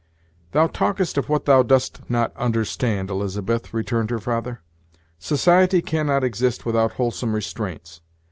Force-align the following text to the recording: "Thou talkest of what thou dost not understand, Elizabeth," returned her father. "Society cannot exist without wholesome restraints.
"Thou 0.53 0.65
talkest 0.65 1.15
of 1.19 1.29
what 1.29 1.45
thou 1.45 1.61
dost 1.61 2.01
not 2.09 2.35
understand, 2.35 3.11
Elizabeth," 3.11 3.71
returned 3.71 4.09
her 4.09 4.17
father. 4.17 4.61
"Society 5.19 5.79
cannot 5.83 6.23
exist 6.23 6.65
without 6.65 6.93
wholesome 6.93 7.35
restraints. 7.35 8.01